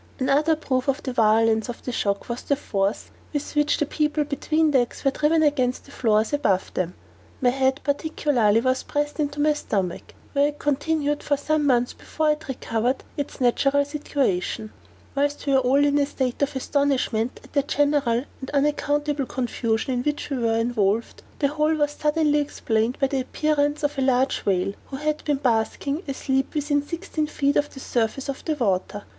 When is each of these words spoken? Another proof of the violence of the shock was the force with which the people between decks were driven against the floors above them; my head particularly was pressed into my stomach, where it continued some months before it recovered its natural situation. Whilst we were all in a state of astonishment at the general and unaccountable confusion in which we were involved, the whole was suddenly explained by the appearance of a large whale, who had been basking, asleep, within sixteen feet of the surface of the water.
Another 0.17 0.55
proof 0.55 0.87
of 0.87 1.03
the 1.03 1.13
violence 1.13 1.69
of 1.69 1.83
the 1.83 1.91
shock 1.91 2.27
was 2.27 2.41
the 2.41 2.55
force 2.55 3.11
with 3.33 3.55
which 3.55 3.77
the 3.77 3.85
people 3.85 4.23
between 4.23 4.71
decks 4.71 5.05
were 5.05 5.11
driven 5.11 5.43
against 5.43 5.85
the 5.85 5.91
floors 5.91 6.33
above 6.33 6.73
them; 6.73 6.95
my 7.39 7.51
head 7.51 7.79
particularly 7.83 8.61
was 8.61 8.81
pressed 8.81 9.19
into 9.19 9.39
my 9.39 9.53
stomach, 9.53 10.15
where 10.33 10.47
it 10.47 10.57
continued 10.57 11.21
some 11.37 11.67
months 11.67 11.93
before 11.93 12.31
it 12.31 12.47
recovered 12.47 13.03
its 13.15 13.39
natural 13.39 13.85
situation. 13.85 14.73
Whilst 15.13 15.45
we 15.45 15.53
were 15.53 15.59
all 15.59 15.85
in 15.85 15.99
a 15.99 16.07
state 16.07 16.41
of 16.41 16.55
astonishment 16.55 17.39
at 17.43 17.53
the 17.53 17.61
general 17.61 18.23
and 18.39 18.49
unaccountable 18.55 19.27
confusion 19.27 19.93
in 19.93 20.01
which 20.01 20.31
we 20.31 20.39
were 20.39 20.57
involved, 20.57 21.21
the 21.37 21.47
whole 21.49 21.75
was 21.75 21.91
suddenly 21.91 22.39
explained 22.39 22.97
by 22.97 23.05
the 23.05 23.21
appearance 23.21 23.83
of 23.83 23.99
a 23.99 24.01
large 24.01 24.47
whale, 24.47 24.73
who 24.87 24.95
had 24.95 25.23
been 25.25 25.37
basking, 25.37 26.01
asleep, 26.07 26.55
within 26.55 26.81
sixteen 26.81 27.27
feet 27.27 27.55
of 27.55 27.71
the 27.75 27.79
surface 27.79 28.27
of 28.29 28.43
the 28.45 28.55
water. 28.55 29.03